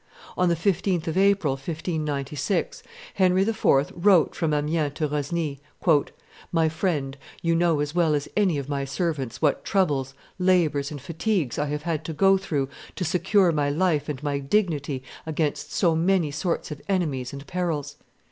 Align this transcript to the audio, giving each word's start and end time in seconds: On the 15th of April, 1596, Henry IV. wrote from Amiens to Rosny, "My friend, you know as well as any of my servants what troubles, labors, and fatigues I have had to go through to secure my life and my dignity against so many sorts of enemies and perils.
On 0.35 0.49
the 0.49 0.55
15th 0.55 1.05
of 1.05 1.15
April, 1.15 1.53
1596, 1.53 2.81
Henry 3.13 3.43
IV. 3.43 3.93
wrote 3.95 4.33
from 4.33 4.51
Amiens 4.51 4.95
to 4.95 5.07
Rosny, 5.07 5.59
"My 6.51 6.67
friend, 6.69 7.15
you 7.43 7.53
know 7.53 7.79
as 7.81 7.93
well 7.93 8.15
as 8.15 8.27
any 8.35 8.57
of 8.57 8.67
my 8.67 8.83
servants 8.83 9.43
what 9.43 9.63
troubles, 9.63 10.15
labors, 10.39 10.89
and 10.89 10.99
fatigues 10.99 11.59
I 11.59 11.67
have 11.67 11.83
had 11.83 12.03
to 12.05 12.13
go 12.13 12.35
through 12.39 12.67
to 12.95 13.05
secure 13.05 13.51
my 13.51 13.69
life 13.69 14.09
and 14.09 14.23
my 14.23 14.39
dignity 14.39 15.03
against 15.27 15.71
so 15.71 15.95
many 15.95 16.31
sorts 16.31 16.71
of 16.71 16.81
enemies 16.89 17.31
and 17.31 17.45
perils. 17.45 17.97